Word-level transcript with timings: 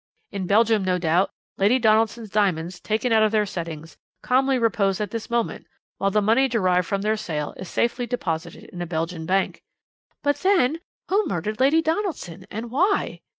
In 0.31 0.47
Belgium, 0.47 0.83
no 0.83 0.97
doubt, 0.97 1.29
Lady 1.59 1.77
Donaldson's 1.77 2.31
diamonds, 2.31 2.79
taken 2.79 3.11
out 3.11 3.21
of 3.21 3.31
their 3.31 3.45
settings, 3.45 3.97
calmly 4.23 4.57
repose 4.57 4.99
at 4.99 5.11
this 5.11 5.29
moment, 5.29 5.67
while 5.99 6.09
the 6.09 6.23
money 6.23 6.47
derived 6.47 6.87
from 6.87 7.03
their 7.03 7.15
sale 7.15 7.53
is 7.57 7.69
safely 7.69 8.07
deposited 8.07 8.63
in 8.73 8.81
a 8.81 8.87
Belgian 8.87 9.27
bank." 9.27 9.61
"But 10.23 10.37
then, 10.37 10.79
who 11.09 11.27
murdered 11.27 11.59
Lady 11.59 11.83
Donaldson, 11.83 12.47
and 12.49 12.71
why?" 12.71 13.21